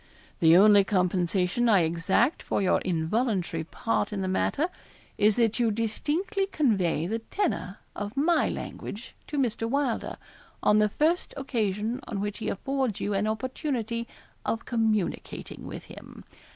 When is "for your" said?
2.41-2.81